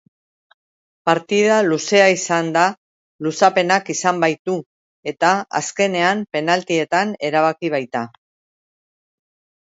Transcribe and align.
Partida 1.07 1.57
luzea 1.65 2.05
izan 2.13 2.47
da 2.55 2.63
luzapenak 3.27 3.91
izan 3.93 4.21
baitu 4.23 4.55
eta 5.11 5.33
azkenean 5.59 6.23
penaltietan 6.37 7.13
erabaki 7.29 7.71
baita. 7.75 8.03